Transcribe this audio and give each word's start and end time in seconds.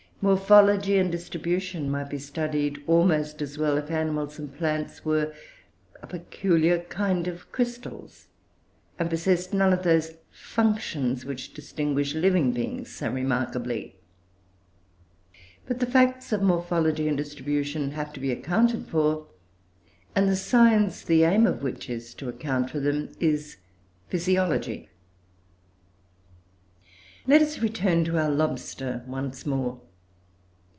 Morphology 0.23 0.99
and 0.99 1.11
distribution 1.11 1.89
might 1.89 2.11
be 2.11 2.19
studied 2.19 2.83
almost 2.85 3.41
as 3.41 3.57
well, 3.57 3.75
if 3.79 3.89
animals 3.89 4.37
and 4.37 4.55
plants 4.55 5.03
were 5.03 5.33
a 6.03 6.05
peculiar 6.05 6.77
kind 6.89 7.27
of 7.27 7.51
crystals, 7.51 8.27
and 8.99 9.09
possessed 9.09 9.51
none 9.51 9.73
of 9.73 9.81
those 9.81 10.11
functions 10.29 11.25
which 11.25 11.55
distinguish 11.55 12.13
living 12.13 12.51
beings 12.51 12.91
so 12.91 13.09
remarkably. 13.09 13.95
But 15.65 15.79
the 15.79 15.87
facts 15.87 16.31
of 16.31 16.43
morphology 16.43 17.07
and 17.07 17.17
distribution 17.17 17.89
have 17.93 18.13
to 18.13 18.19
be 18.19 18.29
accounted 18.31 18.85
for, 18.89 19.25
and 20.15 20.29
the 20.29 20.35
science, 20.35 21.01
the 21.01 21.23
aim 21.23 21.47
of 21.47 21.63
which 21.63 21.89
it 21.89 21.93
is 21.93 22.13
to 22.13 22.29
account 22.29 22.69
for 22.69 22.79
them, 22.79 23.09
is 23.19 23.57
Physiology. 24.09 24.87
Let 27.25 27.41
us 27.41 27.57
return 27.57 28.05
to 28.05 28.19
our 28.19 28.29
lobster 28.29 29.03
once 29.07 29.47
more. 29.47 29.81